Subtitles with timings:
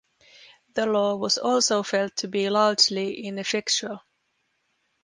[0.73, 4.01] The law was also felt to be largely ineffectual.